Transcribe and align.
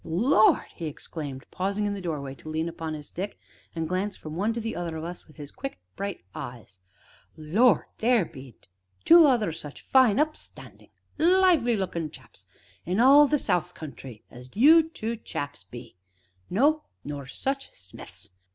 "Lord!" 0.03 0.65
he 0.73 0.87
exclaimed, 0.87 1.45
pausing 1.51 1.85
in 1.85 1.93
the 1.93 2.01
doorway 2.01 2.33
to 2.33 2.49
lean 2.49 2.67
upon 2.67 2.95
his 2.95 3.09
stick 3.09 3.39
and 3.75 3.87
glance 3.87 4.15
from 4.17 4.35
one 4.35 4.51
to 4.53 4.59
the 4.59 4.75
other 4.75 4.97
of 4.97 5.03
us 5.03 5.27
with 5.27 5.37
his 5.37 5.51
quick, 5.51 5.79
bright 5.95 6.23
eyes. 6.33 6.79
"Lord! 7.37 7.83
theer 7.99 8.25
bean't 8.25 8.67
two 9.05 9.27
other 9.27 9.51
such 9.51 9.81
fine, 9.83 10.19
up 10.19 10.35
standin', 10.35 10.89
likely 11.19 11.77
lookin' 11.77 12.09
chaps 12.09 12.47
in 12.83 12.99
all 12.99 13.27
the 13.27 13.37
South 13.37 13.75
Country 13.75 14.23
as 14.31 14.49
you 14.55 14.89
two 14.89 15.17
chaps 15.17 15.65
be 15.65 15.95
no, 16.49 16.85
nor 17.03 17.27
such 17.27 17.69
smiths! 17.69 18.31